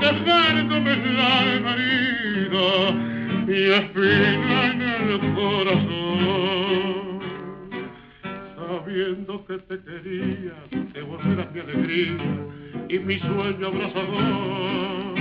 dejándome 0.00 0.96
la 0.96 1.44
herida 1.44 2.68
y 3.46 3.72
espina 3.72 4.66
en 4.72 4.82
el 4.82 5.34
corazón 5.34 6.72
sabiendo 8.82 9.44
que 9.46 9.58
te 9.58 9.80
quería, 9.80 10.54
que 10.92 11.02
vos 11.02 11.20
eras 11.24 11.52
mi 11.52 11.60
alegría 11.60 12.16
y 12.88 12.98
mi 12.98 13.18
sueño 13.18 13.66
abrazador. 13.68 15.12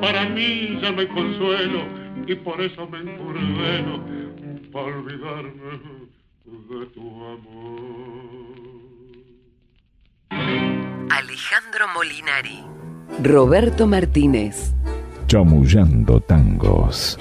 Para 0.00 0.28
mí 0.30 0.78
ya 0.80 0.92
no 0.92 1.00
hay 1.00 1.06
consuelo 1.08 1.82
y 2.26 2.34
por 2.36 2.60
eso 2.60 2.88
me 2.88 2.98
encurdeno 2.98 4.04
para 4.72 4.86
olvidarme 4.86 6.00
de 6.44 6.86
tu 6.86 7.24
amor. 7.24 7.99
Alejandro 11.10 11.88
Molinari. 11.92 12.64
Roberto 13.20 13.88
Martínez. 13.88 14.72
Chamullando 15.26 16.20
tangos. 16.20 17.18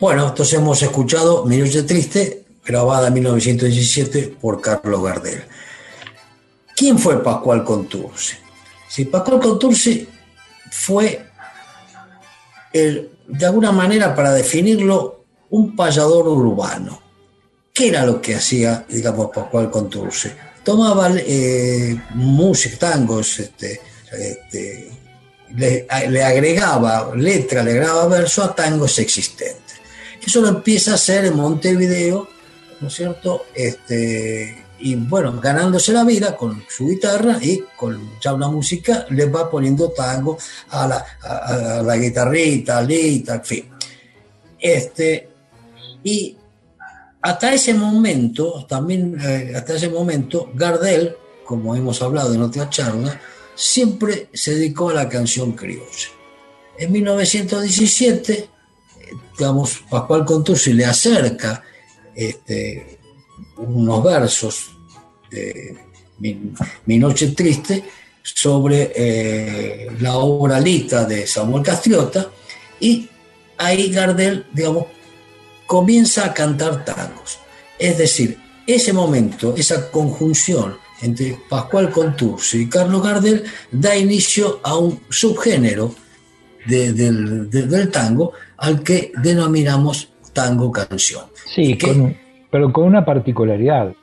Bueno, 0.00 0.28
entonces 0.28 0.58
hemos 0.58 0.82
escuchado 0.82 1.44
Mi 1.46 1.58
Noche 1.58 1.84
Triste, 1.84 2.44
grabada 2.64 3.06
en 3.06 3.14
1917 3.14 4.36
por 4.40 4.60
Carlos 4.60 5.00
Gardel. 5.04 5.44
¿Quién 6.74 6.98
fue 6.98 7.22
Pascual 7.22 7.62
Contursi? 7.62 8.34
Sí, 8.88 9.04
Pascual 9.04 9.40
Contursi 9.40 10.08
fue, 10.72 11.24
de 12.72 13.46
alguna 13.46 13.70
manera, 13.70 14.12
para 14.12 14.32
definirlo, 14.32 15.24
un 15.50 15.76
payador 15.76 16.26
urbano. 16.26 17.00
¿Qué 17.72 17.88
era 17.88 18.04
lo 18.04 18.20
que 18.20 18.34
hacía, 18.34 18.84
digamos, 18.88 19.30
Pascual 19.32 19.70
Contursi? 19.70 20.30
Tomaba 20.64 21.10
eh, 21.16 22.00
música, 22.14 22.78
tangos, 22.78 23.40
este, 23.40 23.80
este, 24.12 24.90
le, 25.56 25.86
agregaba 26.22 27.12
letra, 27.16 27.62
le 27.62 27.72
agregaba 27.72 28.06
verso 28.06 28.42
a 28.42 28.54
tangos 28.54 28.98
existentes. 28.98 29.80
Eso 30.24 30.40
lo 30.40 30.48
empieza 30.48 30.92
a 30.92 30.94
hacer 30.94 31.24
en 31.24 31.36
Montevideo, 31.36 32.28
¿no 32.80 32.88
es 32.88 32.94
cierto? 32.94 33.46
Este, 33.54 34.64
y 34.78 34.94
bueno, 34.96 35.40
ganándose 35.40 35.92
la 35.92 36.04
vida 36.04 36.36
con 36.36 36.64
su 36.68 36.88
guitarra 36.88 37.38
y 37.40 37.64
con 37.76 38.18
ya 38.20 38.34
una 38.34 38.48
música, 38.48 39.06
le 39.10 39.26
va 39.26 39.50
poniendo 39.50 39.90
tango 39.90 40.38
a 40.70 40.86
la, 40.86 41.04
a, 41.22 41.82
la 41.82 41.96
guitarrita, 41.96 42.80
en 42.80 43.44
fin. 43.44 43.70
Este, 44.58 45.28
y 46.04 46.36
hasta 47.22 47.54
ese 47.54 47.72
momento, 47.72 48.66
también 48.68 49.16
eh, 49.20 49.52
hasta 49.54 49.76
ese 49.76 49.88
momento, 49.88 50.50
Gardel, 50.54 51.16
como 51.44 51.76
hemos 51.76 52.02
hablado 52.02 52.34
en 52.34 52.42
otra 52.42 52.68
charla, 52.68 53.20
siempre 53.54 54.28
se 54.32 54.56
dedicó 54.56 54.90
a 54.90 54.94
la 54.94 55.08
canción 55.08 55.52
criolla. 55.52 56.08
En 56.76 56.90
1917, 56.90 58.48
digamos, 59.38 59.84
Pascual 59.88 60.24
Contursi 60.24 60.72
le 60.72 60.84
acerca 60.84 61.62
este, 62.14 62.98
unos 63.56 64.02
versos 64.02 64.70
de 65.30 65.76
Mi, 66.18 66.98
Noche 66.98 67.28
Triste 67.28 67.84
sobre 68.22 68.92
eh, 68.94 69.90
la 70.00 70.16
obra 70.16 70.58
Lita 70.58 71.04
de 71.04 71.26
Samuel 71.26 71.62
Castriota 71.62 72.30
y 72.80 73.08
ahí 73.58 73.92
Gardel, 73.92 74.46
digamos, 74.52 74.86
comienza 75.72 76.26
a 76.26 76.34
cantar 76.34 76.84
tangos. 76.84 77.38
Es 77.78 77.96
decir, 77.96 78.36
ese 78.66 78.92
momento, 78.92 79.54
esa 79.56 79.90
conjunción 79.90 80.74
entre 81.00 81.38
Pascual 81.48 81.88
Contursi 81.88 82.64
y 82.64 82.68
Carlos 82.68 83.02
Gardel 83.02 83.44
da 83.70 83.96
inicio 83.96 84.60
a 84.64 84.76
un 84.76 85.00
subgénero 85.08 85.94
del 86.66 87.88
tango 87.90 88.32
al 88.58 88.82
que 88.82 89.12
denominamos 89.22 90.12
tango 90.34 90.70
canción. 90.70 91.24
Sí, 91.46 91.78
pero 92.50 92.70
con 92.70 92.84
una 92.84 93.06
particularidad. 93.06 93.94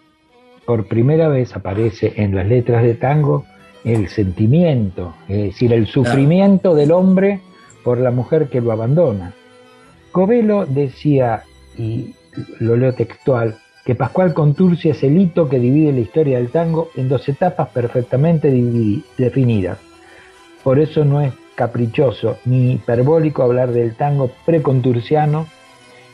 Por 0.65 0.87
primera 0.87 1.27
vez 1.27 1.55
aparece 1.55 2.13
en 2.15 2.33
las 2.33 2.47
letras 2.47 2.81
de 2.81 2.95
tango 2.95 3.45
el 3.83 4.09
sentimiento, 4.09 5.13
es 5.27 5.53
decir, 5.53 5.71
el 5.71 5.85
sufrimiento 5.85 6.73
del 6.73 6.91
hombre 6.91 7.41
por 7.83 7.99
la 7.99 8.09
mujer 8.09 8.49
que 8.49 8.59
lo 8.59 8.71
abandona. 8.71 9.35
Covelo 10.11 10.65
decía, 10.65 11.43
y 11.79 12.13
lo 12.59 12.75
leo 12.75 12.93
textual, 12.93 13.55
que 13.85 13.95
Pascual 13.95 14.33
Contursi 14.33 14.89
es 14.89 15.01
el 15.01 15.17
hito 15.17 15.49
que 15.49 15.57
divide 15.57 15.93
la 15.93 16.01
historia 16.01 16.37
del 16.37 16.49
tango 16.49 16.89
en 16.95 17.09
dos 17.09 17.27
etapas 17.27 17.69
perfectamente 17.69 18.51
definidas. 19.17 19.79
Por 20.63 20.77
eso 20.77 21.05
no 21.05 21.21
es 21.21 21.33
caprichoso 21.55 22.37
ni 22.45 22.73
hiperbólico 22.73 23.41
hablar 23.41 23.71
del 23.71 23.95
tango 23.95 24.29
preconturciano 24.45 25.47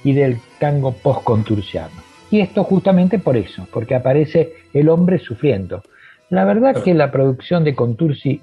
y 0.03 0.13
del 0.13 0.39
tango 0.59 0.93
postconturciano. 0.93 1.95
Y 2.31 2.39
esto 2.39 2.63
justamente 2.63 3.19
por 3.19 3.35
eso, 3.35 3.67
porque 3.73 3.95
aparece 3.95 4.53
el 4.73 4.87
hombre 4.89 5.19
sufriendo. 5.19 5.83
La 6.29 6.45
verdad 6.45 6.81
que 6.83 6.93
la 6.93 7.11
producción 7.11 7.63
de 7.63 7.75
Contursi, 7.75 8.41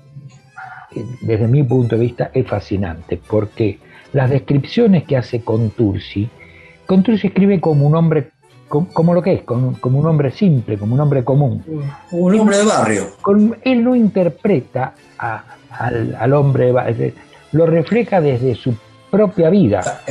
desde 1.22 1.48
mi 1.48 1.62
punto 1.62 1.96
de 1.96 2.02
vista, 2.02 2.30
es 2.34 2.46
fascinante, 2.46 3.20
porque 3.28 3.78
las 4.12 4.30
descripciones 4.30 5.04
que 5.04 5.16
hace 5.16 5.42
Contursi, 5.42 6.28
Contursi 6.92 7.28
escribe 7.28 7.58
como 7.58 7.86
un 7.86 7.96
hombre 7.96 8.32
como, 8.68 9.14
lo 9.14 9.22
que 9.22 9.32
es, 9.32 9.42
como, 9.44 9.74
un 9.82 10.06
hombre 10.06 10.30
simple, 10.30 10.76
como 10.76 10.92
un 10.92 11.00
hombre 11.00 11.24
común. 11.24 11.64
Un 12.10 12.38
hombre 12.38 12.58
de 12.58 12.64
barrio. 12.64 13.06
él 13.64 13.82
no 13.82 13.96
interpreta 13.96 14.92
al, 15.18 16.32
hombre, 16.34 16.70
lo 17.52 17.64
refleja 17.64 18.20
desde 18.20 18.54
su 18.54 18.74
propia 19.10 19.48
vida. 19.48 20.02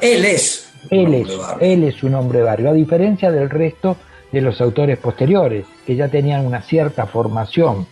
Él 0.00 0.24
es. 0.24 0.68
Él 0.90 1.14
es, 1.14 1.28
él 1.60 1.84
es 1.84 2.02
un 2.02 2.16
hombre 2.16 2.40
de 2.40 2.44
barrio, 2.44 2.70
a 2.70 2.72
diferencia 2.72 3.30
del 3.30 3.48
resto 3.48 3.96
de 4.32 4.40
los 4.40 4.60
autores 4.60 4.98
posteriores, 4.98 5.64
que 5.86 5.94
ya 5.94 6.08
tenían 6.08 6.44
una 6.44 6.60
cierta 6.60 7.06
formación, 7.06 7.86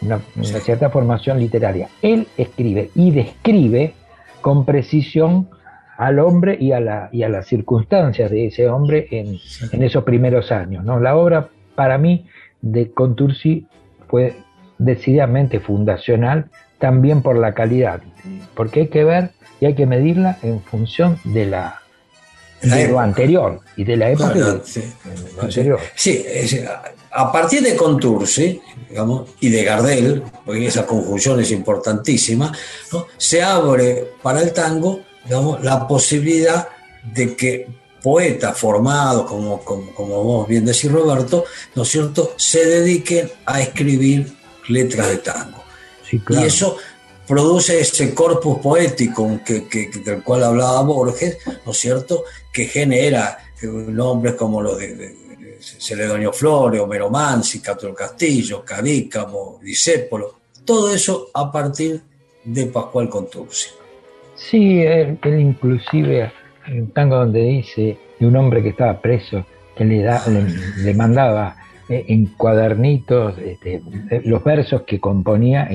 una 0.00 0.20
cierta 0.60 0.90
formación 0.90 1.40
literaria. 1.40 1.88
Él 2.02 2.28
escribe 2.36 2.90
y 2.94 3.10
describe 3.10 3.94
con 4.40 4.64
precisión 4.64 5.48
al 6.00 6.18
hombre 6.18 6.56
y 6.58 6.72
a, 6.72 6.80
la, 6.80 7.10
y 7.12 7.24
a 7.24 7.28
las 7.28 7.46
circunstancias 7.46 8.30
de 8.30 8.46
ese 8.46 8.70
hombre 8.70 9.06
en, 9.10 9.38
esos 9.82 10.02
primeros 10.02 10.50
años. 10.50 10.82
¿no? 10.82 10.98
La 10.98 11.14
obra 11.14 11.50
para 11.74 11.98
mí 11.98 12.26
de 12.62 12.90
Contursi 12.90 13.66
fue 14.08 14.34
decididamente 14.78 15.60
fundacional 15.60 16.46
también 16.78 17.20
por 17.20 17.36
la 17.36 17.52
calidad, 17.52 18.00
porque 18.54 18.80
hay 18.80 18.88
que 18.88 19.04
ver 19.04 19.32
y 19.60 19.66
hay 19.66 19.74
que 19.74 19.84
medirla 19.84 20.38
en 20.42 20.62
función 20.62 21.18
de 21.22 21.44
la 21.44 21.82
de 22.62 22.88
lo 22.88 22.98
anterior 22.98 23.60
y 23.76 23.84
de 23.84 23.96
la 23.98 24.10
época 24.10 24.60
sí, 24.64 24.82
anterior. 25.38 25.80
Sí, 25.94 26.24
a 27.10 27.30
partir 27.30 27.62
de 27.62 27.76
Contursi, 27.76 28.58
digamos, 28.88 29.28
y 29.40 29.50
de 29.50 29.64
Gardel, 29.64 30.22
porque 30.46 30.66
esa 30.66 30.86
conjunción 30.86 31.40
es 31.40 31.50
importantísima, 31.50 32.50
¿no? 32.90 33.06
se 33.18 33.42
abre 33.42 34.12
para 34.22 34.40
el 34.40 34.54
tango 34.54 35.09
digamos, 35.24 35.62
la 35.62 35.86
posibilidad 35.86 36.68
de 37.02 37.36
que 37.36 37.68
poetas 38.02 38.56
formados, 38.56 39.26
como, 39.26 39.60
como, 39.62 40.24
vos 40.24 40.48
bien 40.48 40.64
decís 40.64 40.90
Roberto, 40.90 41.44
¿no 41.74 41.82
es 41.82 41.88
cierto?, 41.88 42.34
se 42.36 42.64
dediquen 42.64 43.30
a 43.44 43.60
escribir 43.60 44.32
letras 44.68 45.08
de 45.08 45.18
tango. 45.18 45.62
Y 46.10 46.42
eso 46.42 46.76
produce 47.26 47.80
ese 47.80 48.14
corpus 48.14 48.58
poético 48.58 49.40
que, 49.44 49.90
del 50.04 50.22
cual 50.22 50.44
hablaba 50.44 50.82
Borges, 50.82 51.38
¿no 51.64 51.72
es 51.72 51.78
cierto?, 51.78 52.24
que 52.52 52.66
genera 52.66 53.38
eh, 53.62 53.66
nombres 53.66 54.34
como 54.34 54.62
los 54.62 54.78
de, 54.78 55.20
Celedonio 55.60 56.32
Flores, 56.32 56.80
Homero 56.80 57.10
Mansi, 57.10 57.60
Catro 57.60 57.94
Castillo, 57.94 58.64
Cadícamo, 58.64 59.60
Disépolo, 59.62 60.36
todo 60.64 60.92
eso 60.92 61.28
a 61.34 61.52
partir 61.52 62.02
de 62.44 62.66
Pascual 62.66 63.10
Contursi. 63.10 63.68
Sí, 64.40 64.82
él, 64.82 65.18
inclusive, 65.22 66.32
en 66.66 66.82
un 66.82 66.90
tango 66.92 67.16
donde 67.16 67.42
dice 67.42 67.98
de 68.18 68.26
un 68.26 68.36
hombre 68.36 68.62
que 68.62 68.70
estaba 68.70 68.98
preso, 69.00 69.44
que 69.76 69.84
le, 69.84 70.02
da, 70.02 70.22
le, 70.82 70.94
mandaba 70.94 71.56
eh, 71.90 72.06
en 72.08 72.24
cuadernitos 72.24 73.36
este, 73.38 73.82
los 74.24 74.42
versos 74.42 74.82
que 74.82 74.98
componía 74.98 75.68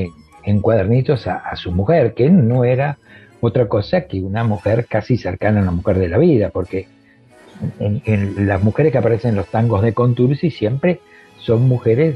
en, 0.44 0.62
cuadernitos 0.62 1.28
a, 1.28 1.56
su 1.56 1.72
mujer, 1.72 2.16
que 2.16 2.30
no 2.32 2.66
era 2.66 2.98
otra 3.40 3.68
cosa 3.68 4.08
que 4.08 4.20
una 4.20 4.44
mujer 4.44 4.88
casi 4.90 5.16
cercana 5.16 5.62
a 5.62 5.66
la 5.66 5.72
mujer 5.72 6.00
de 6.00 6.10
la 6.10 6.18
vida, 6.18 6.50
porque 6.50 6.88
en, 7.80 8.48
las 8.48 8.64
mujeres 8.64 8.92
que 8.92 8.98
aparecen 8.98 9.30
en 9.30 9.36
los 9.38 9.48
tangos 9.48 9.84
de 9.84 9.94
Contursi 9.94 10.50
siempre 10.50 11.02
son 11.38 11.68
mujeres 11.68 12.16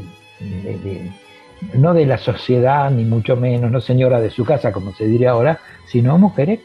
no 1.74 1.94
de 1.94 2.06
la 2.06 2.18
sociedad, 2.18 2.90
ni 2.90 3.04
mucho 3.04 3.36
menos, 3.36 3.72
no 3.72 3.82
señora 3.82 4.20
de 4.20 4.30
su 4.30 4.46
casa, 4.46 4.72
como 4.72 4.94
se 4.94 5.06
diría 5.06 5.32
ahora, 5.32 5.60
sino 5.92 6.18
mujeres 6.18 6.60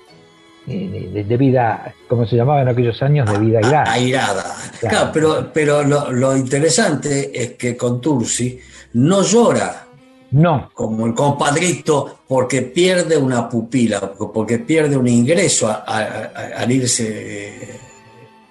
eh, 0.67 1.25
de, 1.29 1.37
vida, 1.37 1.95
como 2.09 2.27
se 2.27 2.37
llamaba 2.37 2.63
en 2.63 2.69
aquellos 2.69 3.03
años, 3.03 3.31
de 3.31 3.39
vida 3.39 3.59
airada. 3.59 3.93
Airada. 3.93 4.57
Claro, 4.81 5.11
pero, 5.13 5.51
pero 5.53 5.83
lo, 5.83 6.37
interesante 6.37 7.31
es 7.35 7.53
que 7.53 7.77
Contursi 7.77 8.59
no 8.95 9.23
llora. 9.23 9.83
No. 10.31 10.71
Como 10.73 11.07
el 11.07 11.15
compadrito, 11.15 12.21
porque 12.27 12.63
pierde 12.63 13.17
una 13.17 13.49
pupila, 13.49 14.01
porque 14.01 14.59
pierde 14.59 14.97
un 14.97 15.07
ingreso 15.07 15.71
al 15.87 16.73
irse 16.73 17.05
eh, 17.47 17.81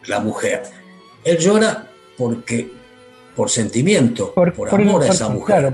la 0.05 0.19
mujer. 0.19 0.63
Él 1.23 1.37
llora 1.37 1.87
porque 2.17 2.82
por 3.35 3.49
sentimiento, 3.49 4.33
por, 4.33 4.53
amor 4.71 5.03
a 5.03 5.07
esa 5.07 5.29
mujer. 5.29 5.73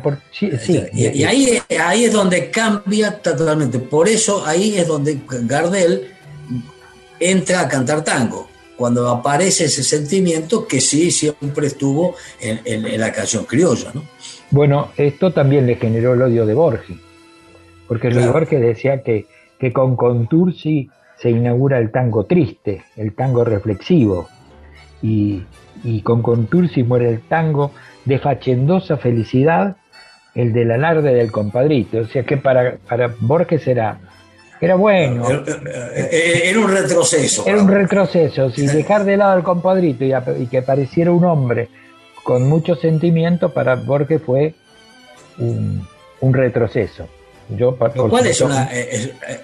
y, 0.94 1.24
ahí, 1.24 1.60
ahí 1.80 2.06
es 2.06 2.14
donde 2.14 2.50
cambia 2.50 3.22
totalmente. 3.22 3.80
Por 3.80 4.08
eso 4.08 4.46
ahí 4.46 4.78
es 4.78 4.88
donde 4.88 5.20
Gardel 5.28 6.08
entra 7.20 7.62
a 7.62 7.68
cantar 7.68 8.04
tango. 8.04 8.48
cuando 8.78 9.10
aparece 9.10 9.66
ese 9.66 9.84
sentimiento 9.84 10.66
que 10.66 10.80
sí 10.80 11.12
siempre 11.12 11.68
estuvo 11.68 12.16
en, 12.40 13.00
la 13.00 13.12
canción 13.12 13.44
criolla. 13.44 13.92
¿no? 13.94 14.04
Bueno, 14.52 14.92
esto 14.96 15.34
también 15.34 15.68
le 15.68 15.76
generó 15.76 16.14
el 16.14 16.22
odio 16.22 16.46
de 16.46 16.54
Borges, 16.54 16.98
porque 17.90 18.10
Borges 18.10 18.62
decía 18.62 19.04
que, 19.04 19.26
que 19.60 19.74
con 19.74 19.98
Contursi 19.98 20.90
se 21.18 21.30
inaugura 21.30 21.78
el 21.80 21.92
tango 21.92 22.24
triste, 22.24 22.86
el 22.96 23.14
tango 23.14 23.44
reflexivo, 23.44 24.30
y, 25.02 25.44
con 26.04 26.22
Contursi 26.22 26.84
muere 26.84 27.10
el 27.10 27.22
tango 27.22 27.72
de 28.06 28.20
fachendosa 28.20 28.98
felicidad, 28.98 29.78
el 30.36 30.54
del 30.54 30.72
alarde 30.72 31.14
del 31.14 31.32
compadrito. 31.32 32.00
O 32.00 32.06
sea 32.06 32.24
que 32.24 32.38
para, 32.38 32.78
para 32.88 33.16
Borges 33.20 33.68
era 33.68 34.00
era 34.62 34.76
bueno. 34.76 35.26
Era, 35.30 36.60
un 36.60 36.70
retroceso. 36.70 37.44
Era 37.46 37.62
un 37.62 37.70
retroceso. 37.70 38.50
Si 38.50 38.68
dejar 38.68 39.06
de 39.06 39.16
lado 39.16 39.34
al 39.34 39.44
compadrito 39.44 40.04
y, 40.04 40.48
que 40.48 40.62
pareciera 40.62 41.12
un 41.12 41.24
hombre 41.24 41.70
con 42.24 42.48
mucho 42.48 42.76
sentimiento, 42.76 43.54
para 43.54 43.76
Borges 43.76 44.22
fue 44.22 44.54
un, 45.38 45.88
retroceso. 46.34 47.08
Yo, 47.50 47.76
Lo 47.96 48.10
cual 48.10 48.28
es 48.28 48.42
una, 48.42 48.66
no 48.66 48.70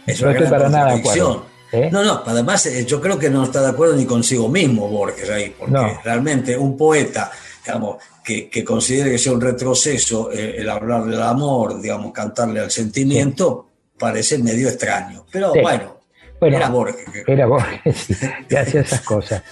estoy 0.06 0.48
para 0.48 0.70
nada 0.70 0.96
acuerdo. 0.96 1.46
¿Eh? 1.76 1.90
No, 1.92 2.04
no, 2.04 2.24
además 2.26 2.66
eh, 2.66 2.86
yo 2.86 3.00
creo 3.00 3.20
que 3.20 3.30
no 3.30 3.44
está 3.44 3.62
de 3.62 3.70
acuerdo 3.70 3.96
ni 3.96 4.06
consigo 4.06 4.50
mismo 4.50 4.88
Borges 4.88 5.30
ahí, 5.30 5.54
porque 5.58 5.76
realmente 6.04 6.58
un 6.58 6.76
poeta, 6.76 7.32
digamos, 7.66 7.98
que, 8.24 8.64
considere 8.64 9.12
que 9.12 9.18
sea 9.18 9.34
un 9.34 9.42
retroceso 9.42 10.32
eh, 10.32 10.56
el 10.58 10.70
hablar 10.70 11.06
del 11.06 11.22
amor, 11.22 11.80
digamos, 11.80 12.12
cantarle 12.12 12.60
al 12.60 12.72
sentimiento, 12.72 13.68
parece 13.98 14.40
medio 14.40 14.68
extraño. 14.68 15.26
Pero 15.32 15.54
bueno, 15.62 15.96
era 16.42 16.70
Borges. 16.70 17.24
Era 17.28 17.46
Borges, 17.46 18.08
que 18.50 18.58
hacía 18.58 18.82
esas 18.82 19.02
cosas. 19.02 19.44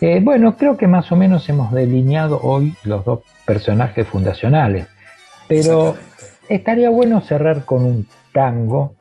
Eh, 0.00 0.20
bueno, 0.22 0.56
creo 0.56 0.76
que 0.76 0.86
más 0.86 1.10
o 1.12 1.16
menos 1.16 1.48
hemos 1.48 1.72
delineado 1.72 2.40
hoy 2.42 2.74
los 2.84 3.04
dos 3.04 3.20
personajes 3.44 4.06
fundacionales. 4.06 4.86
Pero 5.46 5.96
estaría 6.48 6.90
bueno 6.90 7.20
cerrar 7.20 7.64
con 7.64 7.84
un 7.84 8.08
tango, 8.32 8.94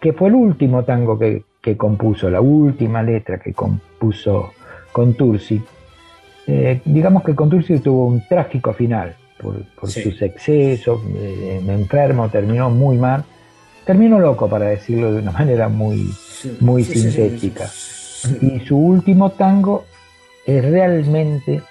que 0.00 0.12
fue 0.12 0.28
el 0.28 0.34
último 0.34 0.84
tango 0.84 1.18
que, 1.18 1.44
compuso, 1.74 2.28
la 2.28 2.42
última 2.42 3.02
letra 3.02 3.38
que 3.38 3.54
compuso 3.54 4.52
Contursi. 4.92 5.62
Eh, 6.46 6.82
digamos 6.84 7.24
que 7.24 7.34
Contursi 7.34 7.78
tuvo 7.78 8.08
un 8.08 8.28
trágico 8.28 8.74
final 8.74 9.16
por, 9.40 9.88
sus 9.88 10.20
excesos, 10.20 11.00
eh, 11.16 11.62
enfermo, 11.66 12.28
terminó 12.28 12.68
muy 12.68 12.98
mal 12.98 13.24
termino 13.86 14.18
loco 14.18 14.48
para 14.48 14.66
decirlo 14.66 15.12
de 15.12 15.20
una 15.20 15.30
manera 15.30 15.68
muy, 15.68 16.10
muy 16.60 16.84
sintética. 16.84 17.70
y 18.42 18.60
su 18.66 18.76
último 18.76 19.30
tango 19.30 19.84
es 20.44 20.62
realmente 20.64 21.62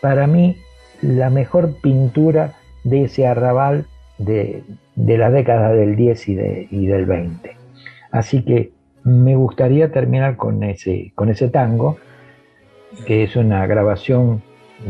para 0.00 0.26
mí 0.26 0.58
la 1.00 1.30
mejor 1.30 1.74
pintura 1.80 2.52
de 2.84 3.04
ese 3.04 3.26
arrabal 3.26 3.86
de, 4.18 4.62
la 4.94 5.30
década 5.30 5.72
del 5.72 5.96
10 5.96 6.28
y, 6.28 6.32
y, 6.70 6.86
del 6.86 7.06
20. 7.06 7.56
Así 8.10 8.42
que 8.42 8.70
me 9.04 9.36
gustaría 9.36 9.92
terminar 9.92 10.36
con 10.36 10.62
ese, 10.62 11.12
con 11.14 11.28
ese 11.28 11.48
tango, 11.48 11.98
que 13.06 13.24
es 13.24 13.36
una 13.36 13.66
grabación 13.66 14.42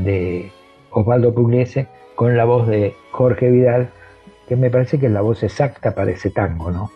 de 0.04 0.52
Osvaldo 0.90 1.34
Pugliese 1.34 1.88
con 2.14 2.36
la 2.36 2.44
voz 2.44 2.68
de 2.68 2.94
Jorge 3.10 3.50
Vidal, 3.50 3.90
que 4.48 4.56
me 4.56 4.70
parece 4.70 4.98
que 4.98 5.06
es 5.06 5.12
la 5.12 5.20
voz 5.20 5.42
exacta 5.42 5.94
para 5.94 6.12
ese 6.12 6.30
tango, 6.30 6.70
¿no? 6.70 6.92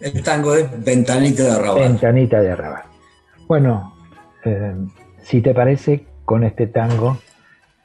El 0.00 0.22
tango 0.22 0.54
es 0.54 0.66
Ventanita 0.82 1.44
de 1.44 1.50
Arrabal. 1.50 1.82
Ventanita 1.82 2.40
de 2.40 2.50
Arrabal. 2.50 2.82
Bueno, 3.46 3.94
eh, 4.44 4.74
si 5.22 5.42
te 5.42 5.54
parece, 5.54 6.06
con 6.24 6.42
este 6.42 6.66
tango 6.66 7.18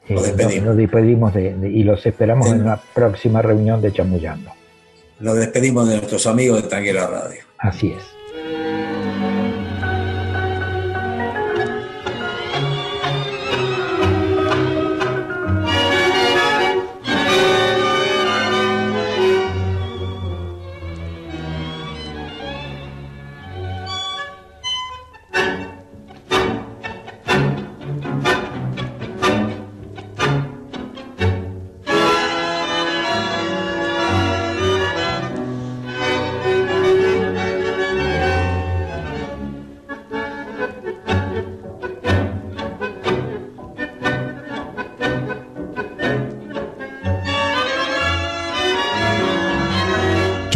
eh, 0.08 0.14
nos 0.14 0.76
despedimos, 0.76 1.34
y 1.36 1.82
los 1.84 2.04
esperamos 2.06 2.48
en 2.48 2.64
la 2.64 2.80
próxima 2.94 3.42
reunión 3.42 3.82
de 3.82 3.92
Chamullando. 3.92 4.50
Nos 5.20 5.36
despedimos 5.36 5.88
de 5.88 5.96
nuestros 5.96 6.26
amigos 6.26 6.62
de 6.62 6.68
Tanguera 6.68 7.06
Radio. 7.06 7.40
Así 7.58 7.92
es. 7.92 8.15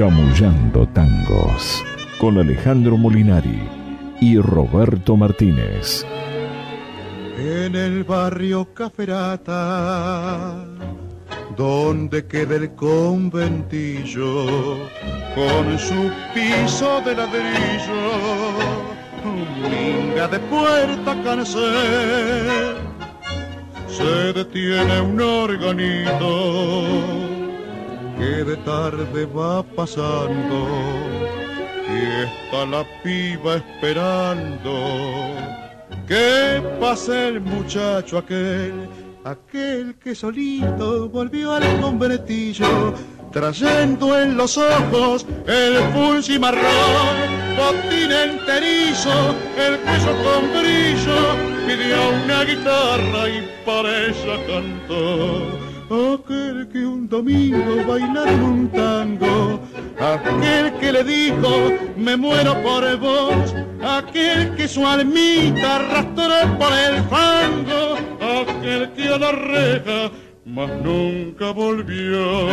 Chamullando 0.01 0.89
Tangos 0.95 1.85
con 2.19 2.39
Alejandro 2.39 2.97
Molinari 2.97 3.69
y 4.19 4.39
Roberto 4.39 5.15
Martínez. 5.15 6.07
En 7.37 7.77
el 7.77 8.05
barrio 8.05 8.73
Caferata, 8.73 10.65
donde 11.55 12.27
queda 12.27 12.57
el 12.57 12.75
conventillo, 12.77 14.79
con 15.35 15.79
su 15.79 16.11
piso 16.33 17.03
de 17.03 17.17
ladrillo, 17.17 18.01
minga 19.69 20.29
de 20.29 20.39
puerta 20.39 21.23
cancel, 21.23 22.79
se 23.87 24.33
detiene 24.33 24.99
un 25.03 25.21
organito 25.21 27.30
que 28.21 28.45
de 28.45 28.57
tarde 28.59 29.25
va 29.25 29.63
pasando 29.63 30.59
y 31.89 32.01
está 32.27 32.67
la 32.67 32.85
piba 33.03 33.57
esperando. 33.57 34.75
Que 36.07 36.63
pase 36.79 37.29
el 37.29 37.41
muchacho 37.41 38.19
aquel, 38.19 38.75
aquel 39.25 39.95
que 39.95 40.15
solito 40.15 41.09
volvió 41.09 41.53
al 41.55 41.81
convertillo, 41.81 42.93
trayendo 43.33 44.21
en 44.21 44.37
los 44.37 44.59
ojos 44.59 45.25
el 45.47 45.83
pulsi 45.95 46.39
marrón, 46.39 47.17
botín 47.57 48.13
enterizo, 48.13 49.17
el 49.57 49.79
cuello 49.79 50.15
con 50.25 50.43
brillo, 50.57 51.21
pidió 51.67 51.99
una 52.25 52.45
guitarra 52.45 53.29
y 53.29 53.49
para 53.65 54.07
ella 54.09 54.37
cantó 54.47 55.60
aquel 55.91 56.69
que 56.69 56.87
un 56.87 57.09
domingo 57.09 57.85
bailaron 57.85 58.43
un 58.43 58.69
tango, 58.69 59.61
aquel 59.99 60.73
que 60.79 60.93
le 60.93 61.03
dijo 61.03 61.73
me 61.97 62.17
muero 62.17 62.55
por 62.63 62.85
vos, 62.99 63.55
aquel 63.83 64.55
que 64.55 64.69
su 64.69 64.87
almita 64.87 65.77
arrastró 65.77 66.59
por 66.59 66.73
el 66.73 67.03
fango, 67.05 67.99
aquel 68.41 68.93
que 68.93 69.09
a 69.09 69.19
la 69.19 69.33
reja 69.33 70.11
más 70.45 70.71
nunca 70.83 71.51
volvió. 71.51 72.49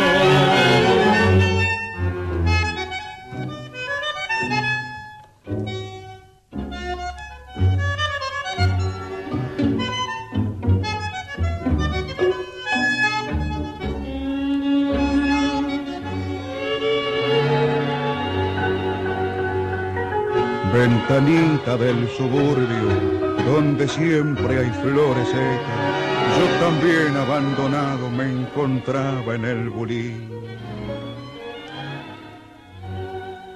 Ventanita 21.08 21.74
del 21.78 22.06
suburbio, 22.18 23.32
donde 23.46 23.88
siempre 23.88 24.58
hay 24.58 24.70
flores 24.82 25.26
secas, 25.28 25.96
yo 26.36 26.46
también 26.60 27.16
abandonado 27.16 28.10
me 28.10 28.30
encontraba 28.30 29.34
en 29.34 29.44
el 29.46 29.70
bulín. 29.70 30.28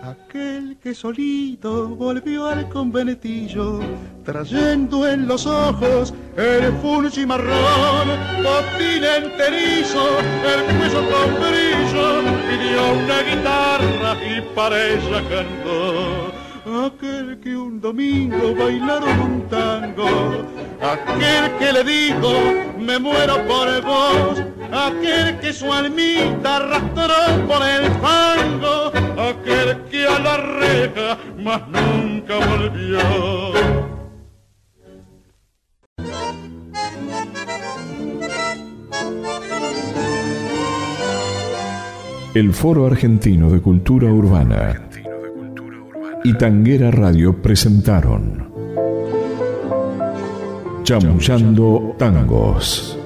Aquel 0.03 0.79
que 0.83 0.95
solito 0.95 1.89
volvió 1.89 2.47
al 2.47 2.71
conventillo, 2.71 3.81
trayendo 4.25 5.07
en 5.07 5.29
los 5.29 5.45
ojos 5.45 6.15
el 6.39 6.73
fulgi 6.81 7.27
marrón, 7.27 8.09
botín 8.39 9.05
enterizo, 9.05 10.19
el 10.47 10.79
cuello 10.79 11.03
con 11.11 11.35
brillo, 11.35 12.23
pidió 12.49 12.93
una 12.93 13.23
guitarra 13.23 14.17
y 14.25 14.41
para 14.55 14.87
ella 14.89 15.23
cantó 15.29 16.32
aquel 16.65 17.41
que 17.41 17.57
un 17.57 17.81
domingo 17.81 18.55
bailaron 18.55 19.21
un 19.21 19.49
tango, 19.49 20.09
aquel 20.81 21.57
que 21.59 21.73
le 21.73 21.85
dijo 21.85 22.33
me 22.79 22.99
muero 22.99 23.37
por 23.47 23.83
vos, 23.83 24.43
aquel 24.73 25.39
que 25.41 25.53
su 25.53 25.73
almita 25.73 26.57
arrastró 26.57 27.47
por 27.47 27.63
el 27.67 27.91
fango, 28.01 28.93
aquel 29.21 29.83
que 29.91 30.07
a 30.07 30.19
la 30.19 30.37
reja 30.37 31.19
más 31.39 31.63
nunca 31.69 32.37
volvió. 32.37 33.01
El 42.35 42.55
Foro 42.55 42.87
Argentino 42.87 43.51
de 43.51 43.61
Cultura 43.61 44.11
Urbana 44.11 44.89
y 46.25 46.35
Tanguera 46.35 46.91
Radio 46.91 47.43
presentaron 47.43 48.49
Chamullando 50.85 51.95
Tangos. 51.99 52.99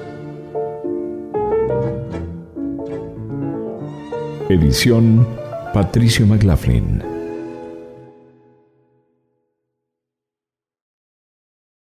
Edición 4.49 5.27
Patricio 5.73 6.25
McLaughlin. 6.27 7.16